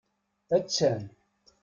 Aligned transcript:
Attan! 0.55 1.01